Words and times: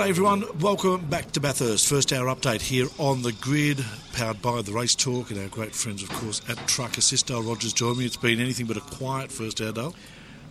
G'day 0.00 0.08
everyone, 0.08 0.44
welcome 0.60 1.04
back 1.10 1.30
to 1.32 1.40
Bathurst. 1.40 1.86
First 1.86 2.10
hour 2.10 2.34
update 2.34 2.62
here 2.62 2.86
on 2.96 3.20
the 3.20 3.32
grid, 3.32 3.84
powered 4.14 4.40
by 4.40 4.62
the 4.62 4.72
Race 4.72 4.94
Talk 4.94 5.30
and 5.30 5.38
our 5.38 5.48
great 5.48 5.74
friends, 5.74 6.02
of 6.02 6.08
course, 6.08 6.40
at 6.48 6.56
Truck 6.66 6.96
Assist. 6.96 7.26
Dale 7.26 7.42
Rogers 7.42 7.74
join 7.74 7.98
me. 7.98 8.06
It's 8.06 8.16
been 8.16 8.40
anything 8.40 8.64
but 8.64 8.78
a 8.78 8.80
quiet 8.80 9.30
first 9.30 9.60
hour, 9.60 9.72
Dale. 9.72 9.94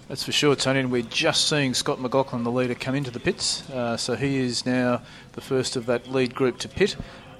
That's 0.07 0.23
for 0.23 0.31
sure, 0.31 0.55
Tony. 0.55 0.81
And 0.81 0.91
we're 0.91 1.01
just 1.01 1.49
seeing 1.49 1.73
Scott 1.73 1.99
McLaughlin, 1.99 2.43
the 2.43 2.51
leader, 2.51 2.75
come 2.75 2.93
into 2.93 3.09
the 3.09 3.19
pits. 3.19 3.67
Uh, 3.71 3.97
so 3.97 4.15
he 4.15 4.37
is 4.37 4.67
now 4.67 5.01
the 5.31 5.41
first 5.41 5.75
of 5.75 5.87
that 5.87 6.07
lead 6.07 6.35
group 6.35 6.59
to 6.59 6.69
pit. 6.69 6.95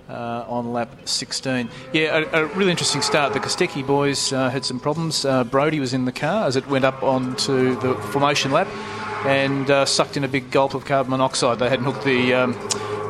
Uh, 0.10 0.44
on 0.48 0.74
lap 0.74 0.90
16. 1.08 1.70
Yeah, 1.94 2.24
a, 2.34 2.42
a, 2.42 2.46
really 2.56 2.72
interesting 2.72 3.04
start. 3.04 3.34
The 3.34 3.40
Kostecki 3.40 3.86
boys 3.86 4.34
uh, 4.34 4.50
had 4.50 4.66
some 4.66 4.80
problems. 4.80 5.24
Uh, 5.24 5.44
Brody 5.44 5.80
was 5.80 5.94
in 5.94 6.06
the 6.06 6.12
car 6.12 6.48
as 6.48 6.56
it 6.56 6.66
went 6.66 6.84
up 6.84 7.04
onto 7.04 7.80
the 7.80 7.94
formation 7.94 8.52
lap 8.52 8.68
and 9.26 9.70
uh, 9.70 9.86
sucked 9.86 10.18
in 10.18 10.24
a 10.24 10.28
big 10.28 10.52
gulp 10.52 10.74
of 10.74 10.86
carbon 10.86 11.12
monoxide. 11.12 11.60
They 11.60 11.70
hadn't 11.70 11.86
hooked 11.86 12.04
the 12.04 12.34
um, 12.34 12.56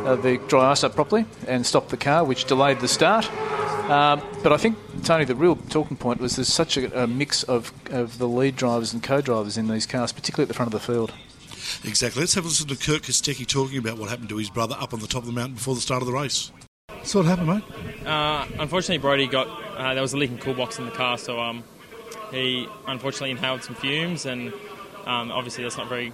uh, 0.05 0.15
the 0.15 0.37
dry 0.47 0.71
ice 0.71 0.83
up 0.83 0.95
properly 0.95 1.25
and 1.47 1.65
stopped 1.65 1.89
the 1.89 1.97
car, 1.97 2.23
which 2.23 2.45
delayed 2.45 2.79
the 2.79 2.87
start. 2.87 3.29
Um, 3.89 4.21
but 4.43 4.53
I 4.53 4.57
think, 4.57 4.77
Tony, 5.03 5.25
the 5.25 5.35
real 5.35 5.55
talking 5.55 5.97
point 5.97 6.21
was 6.21 6.35
there's 6.35 6.47
such 6.47 6.77
a, 6.77 7.03
a 7.03 7.07
mix 7.07 7.41
of, 7.43 7.73
of 7.89 8.19
the 8.19 8.27
lead 8.27 8.55
drivers 8.55 8.93
and 8.93 9.01
co-drivers 9.01 9.57
in 9.57 9.67
these 9.67 9.87
cars, 9.87 10.11
particularly 10.11 10.43
at 10.43 10.47
the 10.47 10.53
front 10.53 10.71
of 10.71 10.79
the 10.79 10.85
field. 10.85 11.11
Exactly. 11.83 12.19
Let's 12.21 12.35
have 12.35 12.45
a 12.45 12.47
listen 12.47 12.67
to 12.67 12.75
Kurt 12.75 13.01
Kostecki 13.01 13.47
talking 13.47 13.79
about 13.79 13.97
what 13.97 14.09
happened 14.09 14.29
to 14.29 14.37
his 14.37 14.49
brother 14.51 14.75
up 14.79 14.93
on 14.93 14.99
the 14.99 15.07
top 15.07 15.23
of 15.23 15.27
the 15.27 15.33
mountain 15.33 15.55
before 15.55 15.73
the 15.73 15.81
start 15.81 16.03
of 16.03 16.07
the 16.07 16.13
race. 16.13 16.51
So 17.03 17.19
what 17.19 17.27
happened, 17.27 17.47
mate? 17.47 18.05
Uh, 18.05 18.45
unfortunately, 18.59 18.99
Brody 18.99 19.27
got 19.27 19.47
uh, 19.77 19.93
there 19.93 20.01
was 20.01 20.13
a 20.13 20.17
leaking 20.17 20.37
cool 20.39 20.53
box 20.53 20.77
in 20.77 20.85
the 20.85 20.91
car, 20.91 21.17
so 21.17 21.39
um, 21.39 21.63
he 22.31 22.67
unfortunately 22.85 23.31
inhaled 23.31 23.63
some 23.63 23.75
fumes 23.75 24.25
and 24.25 24.53
um, 25.09 25.31
obviously 25.31 25.63
that's 25.63 25.77
not 25.77 25.89
very 25.89 26.13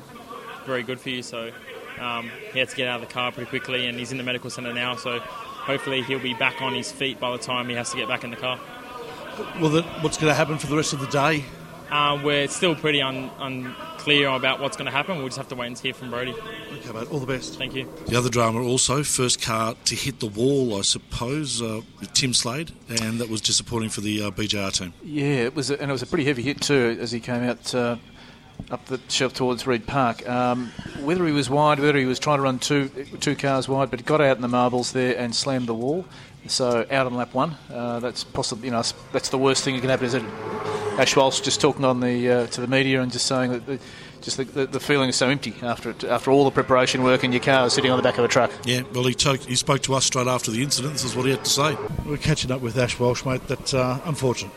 very 0.66 0.84
good 0.84 1.00
for 1.00 1.10
you. 1.10 1.22
So 1.22 1.52
um, 2.00 2.32
he 2.52 2.60
had 2.60 2.70
to 2.70 2.76
get 2.76 2.88
out 2.88 3.02
of 3.02 3.08
the 3.08 3.14
car 3.14 3.32
pretty 3.32 3.50
quickly, 3.50 3.88
and 3.88 3.98
he's 3.98 4.12
in 4.12 4.18
the 4.18 4.24
medical 4.24 4.50
centre 4.50 4.74
now. 4.74 4.96
So 4.96 5.20
hopefully 5.20 6.02
he'll 6.04 6.20
be 6.20 6.34
back 6.34 6.62
on 6.62 6.74
his 6.74 6.92
feet 6.92 7.20
by 7.20 7.32
the 7.32 7.38
time 7.38 7.70
he 7.70 7.76
has 7.76 7.92
to 7.92 7.98
get 7.98 8.08
back 8.08 8.24
in 8.24 8.32
the 8.32 8.38
car. 8.38 8.60
Well, 9.60 9.70
the, 9.70 9.84
what's 10.02 10.18
going 10.18 10.32
to 10.32 10.36
happen 10.36 10.58
for 10.58 10.68
the 10.68 10.78
rest 10.78 10.94
of 10.94 11.00
the 11.00 11.08
day? 11.08 11.44
Uh, 11.92 12.20
we're 12.24 12.48
still 12.48 12.74
pretty 12.74 13.02
un, 13.02 13.30
unclear 13.38 14.30
about 14.30 14.60
what's 14.60 14.76
going 14.76 14.86
to 14.86 14.92
happen. 14.92 15.18
We'll 15.18 15.28
just 15.28 15.38
have 15.38 15.50
to 15.50 15.56
wait 15.56 15.68
and 15.68 15.78
hear 15.78 15.94
from 15.94 16.10
Brody. 16.10 16.34
Okay, 16.34 16.92
mate. 16.92 17.12
All 17.12 17.20
the 17.20 17.28
best. 17.28 17.58
Thank 17.58 17.76
you. 17.76 17.88
The 18.08 18.16
other 18.16 18.30
drama 18.30 18.64
also, 18.64 19.04
first 19.04 19.42
car 19.42 19.76
to 19.86 19.96
hit 19.96 20.20
the 20.20 20.28
wall, 20.28 20.78
I 20.78 20.82
suppose, 20.82 21.62
uh, 21.62 21.82
Tim 22.14 22.34
Slade, 22.34 22.72
and 22.90 23.20
that 23.20 23.30
was 23.30 23.42
disappointing 23.42 23.90
for 23.90 24.02
the 24.02 24.24
uh, 24.24 24.32
BJR 24.32 24.74
team. 24.74 24.94
Yeah, 25.04 25.44
it 25.44 25.56
was, 25.56 25.70
a, 25.70 25.80
and 25.80 25.92
it 25.92 25.94
was 25.94 26.02
a 26.02 26.08
pretty 26.08 26.26
heavy 26.26 26.42
hit 26.42 26.62
too 26.62 26.98
as 27.00 27.12
he 27.12 27.20
came 27.20 27.44
out 27.44 27.76
uh, 27.76 27.98
up 28.72 28.86
the 28.86 29.00
shelf 29.10 29.34
towards 29.34 29.68
Reid 29.68 29.86
Park. 29.86 30.28
Um, 30.28 30.72
whether 31.02 31.26
he 31.26 31.32
was 31.32 31.50
wide, 31.50 31.80
whether 31.80 31.98
he 31.98 32.06
was 32.06 32.20
trying 32.20 32.38
to 32.38 32.44
run 32.44 32.60
two 32.60 32.90
two 33.20 33.36
cars 33.36 33.68
wide, 33.68 33.90
but 33.90 34.00
he 34.00 34.06
got 34.06 34.22
out 34.22 34.36
in 34.36 34.42
the 34.42 34.48
marbles 34.48 34.92
there 34.92 35.18
and 35.18 35.36
slammed 35.36 35.68
the 35.68 35.74
wall. 35.74 36.06
So 36.48 36.86
out 36.92 37.08
on 37.08 37.16
lap 37.16 37.34
one, 37.34 37.56
uh, 37.72 38.00
that's 38.00 38.24
possibly 38.24 38.66
you 38.66 38.72
know 38.72 38.84
that's 39.12 39.30
the 39.30 39.38
worst 39.38 39.64
thing 39.64 39.76
that 39.76 39.82
can 39.82 39.90
happen. 39.90 40.06
Is 40.06 40.14
it 40.14 40.24
Ash 40.98 41.16
Walsh 41.16 41.42
just 41.42 41.60
talking 41.60 41.84
on 41.84 42.00
the 42.00 42.30
uh, 42.30 42.48
to 42.48 42.62
the 42.62 42.68
media 42.68 43.02
and 43.02 43.12
just 43.12 43.26
saying 43.26 43.52
that. 43.52 43.66
The, 43.66 43.80
just 44.22 44.38
the, 44.38 44.44
the, 44.44 44.66
the, 44.66 44.80
feeling 44.80 45.10
is 45.10 45.16
so 45.16 45.30
empty 45.30 45.54
after 45.62 45.94
after 46.10 46.32
all 46.32 46.46
the 46.46 46.52
preparation 46.52 47.04
work 47.04 47.24
and 47.24 47.32
your 47.32 47.44
car 47.44 47.70
sitting 47.70 47.92
on 47.92 47.98
the 47.98 48.02
back 48.02 48.18
of 48.18 48.26
a 48.26 48.28
truck. 48.28 48.52
Yeah, 48.66 48.82
well, 48.92 49.06
he, 49.06 49.14
took, 49.14 49.40
he 49.42 49.56
spoke 49.56 49.84
to 49.84 49.94
us 49.94 50.06
straight 50.06 50.26
after 50.26 50.50
the 50.50 50.64
incident. 50.64 50.94
This 50.94 51.04
is 51.04 51.16
what 51.16 51.26
he 51.26 51.32
had 51.32 51.46
to 51.46 51.52
say. 51.52 51.78
We're 52.08 52.18
catching 52.18 52.52
up 52.52 52.60
with 52.60 52.76
Ash 52.76 53.00
Walsh, 53.00 53.24
mate. 53.24 53.48
That's 53.48 53.76
uh, 53.76 54.02
unfortunate. 54.04 54.52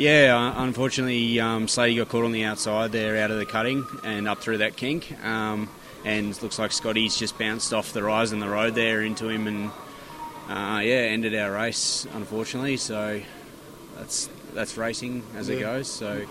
Yeah, 0.00 0.54
unfortunately, 0.56 1.38
um, 1.40 1.68
Slady 1.68 1.96
got 1.96 2.08
caught 2.08 2.24
on 2.24 2.32
the 2.32 2.44
outside 2.44 2.90
there 2.90 3.22
out 3.22 3.30
of 3.30 3.36
the 3.36 3.44
cutting 3.44 3.84
and 4.02 4.26
up 4.26 4.38
through 4.38 4.56
that 4.58 4.74
kink. 4.74 5.12
Um, 5.22 5.68
and 6.06 6.42
looks 6.42 6.58
like 6.58 6.72
Scotty's 6.72 7.18
just 7.18 7.38
bounced 7.38 7.74
off 7.74 7.92
the 7.92 8.02
rise 8.02 8.32
in 8.32 8.40
the 8.40 8.48
road 8.48 8.74
there 8.74 9.02
into 9.02 9.28
him 9.28 9.46
and, 9.46 9.70
uh, 10.48 10.80
yeah, 10.80 11.02
ended 11.02 11.34
our 11.34 11.52
race, 11.52 12.06
unfortunately. 12.14 12.78
So 12.78 13.20
that's 13.98 14.30
that's 14.54 14.78
racing 14.78 15.22
as 15.36 15.50
yeah. 15.50 15.56
it 15.56 15.60
goes. 15.60 15.88
So 15.88 16.24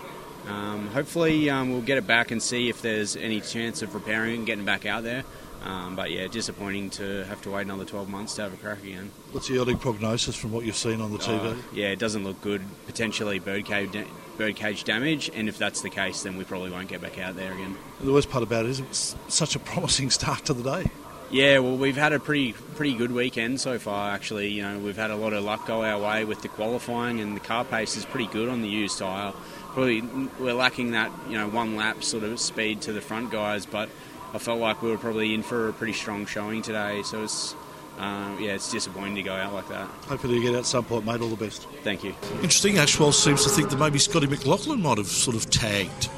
um, 0.48 0.88
hopefully 0.88 1.48
um, 1.48 1.70
we'll 1.70 1.80
get 1.80 1.96
it 1.96 2.08
back 2.08 2.32
and 2.32 2.42
see 2.42 2.70
if 2.70 2.82
there's 2.82 3.14
any 3.14 3.40
chance 3.40 3.82
of 3.82 3.94
repairing 3.94 4.38
and 4.38 4.46
getting 4.46 4.64
back 4.64 4.84
out 4.84 5.04
there. 5.04 5.22
Um, 5.62 5.94
but 5.94 6.10
yeah, 6.10 6.26
disappointing 6.26 6.90
to 6.90 7.24
have 7.24 7.42
to 7.42 7.50
wait 7.50 7.62
another 7.62 7.84
12 7.84 8.08
months 8.08 8.34
to 8.36 8.42
have 8.42 8.54
a 8.54 8.56
crack 8.56 8.82
again. 8.82 9.10
What's 9.32 9.48
the 9.48 9.58
early 9.58 9.74
prognosis 9.74 10.34
from 10.34 10.52
what 10.52 10.64
you've 10.64 10.76
seen 10.76 11.00
on 11.00 11.12
the 11.12 11.18
TV? 11.18 11.52
Uh, 11.52 11.62
yeah, 11.72 11.88
it 11.88 11.98
doesn't 11.98 12.24
look 12.24 12.40
good. 12.40 12.62
Potentially 12.86 13.38
birdcage, 13.38 13.92
da- 13.92 14.06
birdcage 14.38 14.84
damage, 14.84 15.30
and 15.34 15.48
if 15.48 15.58
that's 15.58 15.82
the 15.82 15.90
case, 15.90 16.22
then 16.22 16.36
we 16.38 16.44
probably 16.44 16.70
won't 16.70 16.88
get 16.88 17.02
back 17.02 17.18
out 17.18 17.36
there 17.36 17.52
again. 17.52 17.76
The 18.00 18.12
worst 18.12 18.30
part 18.30 18.42
about 18.42 18.64
it 18.64 18.70
is 18.70 18.80
it's 18.80 19.16
such 19.28 19.54
a 19.54 19.58
promising 19.58 20.10
start 20.10 20.46
to 20.46 20.54
the 20.54 20.62
day. 20.62 20.90
Yeah, 21.30 21.60
well, 21.60 21.76
we've 21.76 21.96
had 21.96 22.12
a 22.12 22.18
pretty 22.18 22.54
pretty 22.74 22.94
good 22.94 23.12
weekend 23.12 23.60
so 23.60 23.78
far. 23.78 24.10
Actually, 24.10 24.48
you 24.48 24.62
know, 24.62 24.80
we've 24.80 24.96
had 24.96 25.12
a 25.12 25.16
lot 25.16 25.32
of 25.32 25.44
luck 25.44 25.64
go 25.66 25.84
our 25.84 25.98
way 26.00 26.24
with 26.24 26.42
the 26.42 26.48
qualifying, 26.48 27.20
and 27.20 27.36
the 27.36 27.40
car 27.40 27.64
pace 27.64 27.96
is 27.96 28.04
pretty 28.04 28.26
good 28.26 28.48
on 28.48 28.62
the 28.62 28.68
used 28.68 28.98
tyre. 28.98 29.32
Probably 29.72 30.00
we're 30.40 30.54
lacking 30.54 30.90
that 30.92 31.12
you 31.28 31.38
know 31.38 31.48
one 31.48 31.76
lap 31.76 32.02
sort 32.02 32.24
of 32.24 32.40
speed 32.40 32.80
to 32.82 32.92
the 32.92 33.00
front 33.00 33.30
guys, 33.30 33.64
but 33.64 33.88
I 34.32 34.38
felt 34.38 34.60
like 34.60 34.82
we 34.82 34.90
were 34.90 34.98
probably 34.98 35.34
in 35.34 35.42
for 35.42 35.68
a 35.68 35.72
pretty 35.72 35.92
strong 35.92 36.26
showing 36.26 36.62
today. 36.62 37.02
So 37.02 37.24
it's 37.24 37.54
um, 37.98 38.38
yeah, 38.40 38.54
it's 38.54 38.70
disappointing 38.70 39.16
to 39.16 39.22
go 39.22 39.34
out 39.34 39.52
like 39.52 39.68
that. 39.68 39.86
Hopefully 40.08 40.36
you 40.36 40.42
get 40.42 40.54
out 40.54 40.64
some 40.64 40.84
point, 40.84 41.04
mate. 41.04 41.20
All 41.20 41.28
the 41.28 41.44
best. 41.44 41.66
Thank 41.82 42.02
you. 42.02 42.14
Interesting. 42.36 42.78
Ash 42.78 42.98
Walsh 42.98 43.16
seems 43.16 43.44
to 43.44 43.50
think 43.50 43.68
that 43.70 43.78
maybe 43.78 43.98
Scotty 43.98 44.26
McLaughlin 44.26 44.80
might 44.80 44.98
have 44.98 45.06
sort 45.06 45.36
of 45.36 45.50
tagged. 45.50 46.08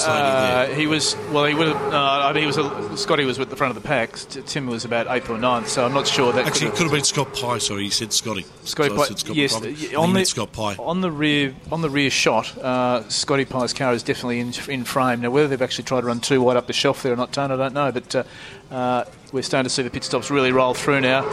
Uh, 0.00 0.66
he 0.74 0.86
was 0.86 1.16
well. 1.30 1.44
He 1.44 1.54
would 1.54 1.68
have. 1.68 1.92
Uh, 1.92 1.96
I 1.96 2.32
mean, 2.32 2.42
he 2.42 2.46
was. 2.46 2.58
A, 2.58 2.96
Scotty 2.96 3.24
was 3.24 3.38
at 3.38 3.50
the 3.50 3.56
front 3.56 3.76
of 3.76 3.82
the 3.82 3.86
pack. 3.86 4.16
Tim 4.46 4.66
was 4.66 4.84
about 4.84 5.06
eighth 5.08 5.30
or 5.30 5.38
ninth. 5.38 5.68
So 5.68 5.84
I'm 5.84 5.92
not 5.92 6.06
sure 6.06 6.32
that. 6.32 6.46
Actually, 6.46 6.68
it 6.68 6.74
could 6.74 6.82
have 6.84 6.92
been 6.92 7.04
Scott 7.04 7.34
Pye. 7.34 7.58
Sorry, 7.58 7.84
he 7.84 7.90
said 7.90 8.12
Scotty. 8.12 8.44
Scotty 8.64 8.90
so 8.90 8.96
Pye. 8.96 9.04
Scott 9.14 9.36
yes, 9.36 9.54
on 9.94 10.12
the 10.14 10.24
Scott 10.24 10.52
Pye. 10.52 10.76
On 10.78 11.00
the 11.00 11.10
rear, 11.10 11.54
on 11.70 11.82
the 11.82 11.90
rear 11.90 12.10
shot, 12.10 12.56
uh, 12.58 13.08
Scotty 13.08 13.44
Pye's 13.44 13.72
car 13.72 13.92
is 13.92 14.02
definitely 14.02 14.40
in, 14.40 14.52
in, 14.68 14.84
frame. 14.84 15.20
Now, 15.20 15.30
whether 15.30 15.48
they've 15.48 15.62
actually 15.62 15.84
tried 15.84 16.02
to 16.02 16.06
run 16.06 16.20
too 16.20 16.42
wide 16.42 16.56
up 16.56 16.66
the 16.66 16.72
shelf 16.72 17.02
there 17.02 17.12
or 17.12 17.16
not, 17.16 17.32
Tone, 17.32 17.50
I 17.50 17.56
don't 17.56 17.74
know. 17.74 17.92
But 17.92 18.14
uh, 18.14 18.24
uh, 18.70 19.04
we're 19.32 19.42
starting 19.42 19.64
to 19.64 19.70
see 19.70 19.82
the 19.82 19.90
pit 19.90 20.04
stops 20.04 20.30
really 20.30 20.52
roll 20.52 20.74
through 20.74 21.00
now. 21.00 21.24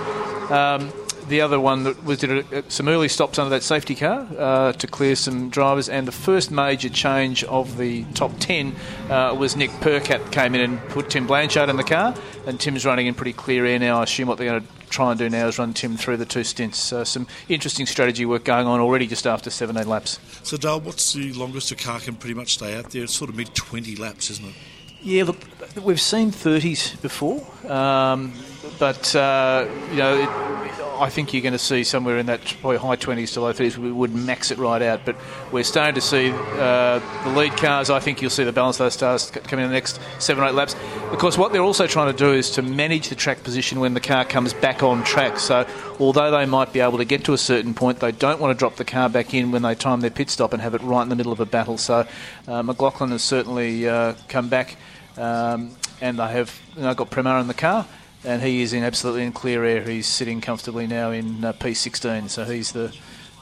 Um, 0.50 0.92
the 1.28 1.42
other 1.42 1.60
one 1.60 1.84
that 1.84 2.04
was 2.04 2.20
did 2.20 2.52
a, 2.52 2.70
some 2.72 2.88
early 2.88 3.08
stops 3.08 3.38
under 3.40 3.50
that 3.50 3.64
safety 3.64 3.96
car 3.96 4.28
uh, 4.38 4.72
to 4.74 4.88
clear 4.88 5.16
some 5.16 5.50
drivers, 5.50 5.90
and 5.90 6.08
the 6.08 6.12
first 6.12 6.52
major 6.52 6.90
change 6.90 7.44
of 7.46 7.78
the 7.78 8.04
top 8.14 8.32
ten 8.40 8.76
uh, 9.10 9.36
was 9.38 9.56
Nick 9.56 9.72
Percat 9.82 10.32
came 10.32 10.56
in 10.56 10.62
and 10.62 10.80
put 10.90 11.10
Tim 11.10 11.28
Blanchard 11.28 11.70
in 11.70 11.78
the 11.78 11.84
car, 11.84 12.16
and 12.48 12.60
Tim's 12.60 12.86
running 12.86 13.08
in 13.08 13.14
pretty 13.14 13.34
clear 13.34 13.66
air 13.66 13.80
now. 13.80 14.00
I 14.00 14.04
assume 14.04 14.28
what 14.28 14.38
they're 14.38 14.50
going 14.50 14.62
to 14.62 14.68
try 14.90 15.12
and 15.12 15.20
do 15.20 15.30
now 15.30 15.48
is 15.48 15.60
run 15.60 15.74
Tim 15.74 15.98
through 15.98 16.18
the 16.18 16.26
two 16.26 16.44
stints. 16.44 16.80
So 16.80 17.04
some 17.04 17.28
interesting 17.48 17.86
strategy 17.86 18.26
work 18.26 18.44
going 18.44 18.68
on 18.68 18.80
already 18.80 19.08
just 19.08 19.28
after 19.28 19.50
17 19.50 19.88
laps. 19.88 20.20
So 20.44 20.58
Dale, 20.58 20.80
what's 20.80 21.14
the 21.14 21.32
longest 21.34 21.72
a 21.72 21.76
car 21.76 22.00
can 22.00 22.16
pretty 22.16 22.34
much 22.34 22.56
stay 22.56 22.76
out 22.76 22.92
there? 22.92 23.04
It's 23.04 23.16
sort 23.16 23.30
of 23.30 23.36
mid 23.36 23.54
20 23.54 23.96
laps, 23.96 24.30
isn't 24.32 24.48
it? 24.48 24.56
Yeah, 25.02 25.24
look, 25.24 25.38
we've 25.82 26.02
seen 26.02 26.30
30s 26.30 27.02
before, 27.02 27.42
um, 27.72 28.34
but 28.80 29.16
uh, 29.16 29.66
you 29.92 29.98
know. 29.98 30.18
It, 30.18 30.69
I 31.00 31.10
think 31.10 31.34
you're 31.34 31.42
going 31.42 31.54
to 31.54 31.60
see 31.60 31.84
somewhere 31.84 32.18
in 32.18 32.26
that 32.26 32.42
probably 32.62 32.78
high 32.78 32.98
20s 32.98 33.34
to 33.34 33.42
low 33.42 33.54
30s. 33.54 33.78
We 33.78 33.92
would 33.92 34.14
max 34.14 34.52
it 34.52 34.58
right 34.58 34.82
out, 34.82 35.06
but 35.06 35.16
we're 35.52 35.64
starting 35.64 35.96
to 35.96 36.02
see 36.02 36.32
uh, 36.32 37.00
the 37.24 37.30
lead 37.36 37.56
cars. 37.56 37.90
I 37.90 38.00
think 38.00 38.22
you'll 38.22 38.30
see 38.30 38.44
the 38.44 38.52
balance 38.52 38.80
of 38.80 38.86
those 38.86 38.94
stars 38.96 39.32
coming 39.32 39.64
in 39.64 39.72
the 39.72 39.76
next 39.76 40.00
seven 40.20 40.44
or 40.44 40.48
eight 40.48 40.54
laps. 40.54 40.76
Because 41.10 41.38
what 41.38 41.54
they're 41.54 41.62
also 41.62 41.88
trying 41.88 42.12
to 42.12 42.18
do 42.18 42.34
is 42.34 42.52
to 42.52 42.62
manage 42.62 43.10
the 43.10 43.16
track 43.16 43.44
position 43.44 43.80
when 43.80 43.94
the 43.94 44.02
car 44.02 44.26
comes 44.26 44.54
back 44.54 44.84
on 44.84 45.04
track. 45.04 45.40
So 45.40 45.66
although 46.00 46.32
they 46.32 46.46
might 46.46 46.74
be 46.74 46.82
able 46.82 46.98
to 46.98 47.06
get 47.06 47.24
to 47.26 47.34
a 47.34 47.38
certain 47.38 47.74
point, 47.74 48.00
they 48.00 48.12
don't 48.12 48.42
want 48.42 48.54
to 48.54 48.60
drop 48.60 48.76
the 48.76 48.86
car 48.86 49.10
back 49.10 49.34
in 49.34 49.52
when 49.52 49.62
they 49.62 49.76
time 49.76 50.02
their 50.02 50.10
pit 50.10 50.30
stop 50.30 50.52
and 50.52 50.62
have 50.62 50.76
it 50.76 50.82
right 50.82 51.04
in 51.04 51.10
the 51.10 51.16
middle 51.16 51.32
of 51.32 51.40
a 51.40 51.46
battle. 51.46 51.78
So 51.78 52.06
uh, 52.48 52.64
McLaughlin 52.64 53.12
has 53.12 53.24
certainly 53.24 53.88
uh, 53.88 54.16
come 54.28 54.50
back. 54.50 54.76
Um, 55.18 55.72
and 56.02 56.18
they 56.18 56.28
have 56.28 56.58
you 56.76 56.84
know, 56.84 56.94
got 56.94 57.10
Premat 57.10 57.42
in 57.42 57.48
the 57.48 57.54
car 57.54 57.86
and 58.24 58.42
he 58.42 58.62
is 58.62 58.74
in 58.74 58.84
absolutely 58.84 59.24
in 59.24 59.32
clear 59.32 59.64
air. 59.64 59.84
He's 59.84 60.08
sitting 60.08 60.42
comfortably 60.42 60.88
now 60.88 61.12
in 61.12 61.44
uh, 61.44 61.54
P16, 61.54 62.30
so 62.30 62.46
he's 62.46 62.72
the 62.72 62.96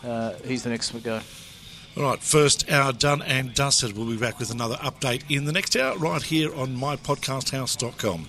uh, 0.04 0.34
he's 0.46 0.64
the 0.64 0.70
next 0.70 0.92
go. 1.04 1.22
All 1.96 2.04
right, 2.04 2.20
first 2.20 2.70
hour 2.70 2.94
done 2.94 3.24
and 3.24 3.56
dusted. 3.56 3.98
We'll 3.98 4.08
be 4.08 4.18
back 4.18 4.40
with 4.40 4.52
another 4.52 4.76
update 4.76 5.24
in 5.30 5.46
the 5.46 5.52
next 5.52 5.76
hour 5.76 5.98
right 5.98 6.22
here 6.22 6.54
on 6.54 6.78
mypodcasthouse.com. 6.78 8.28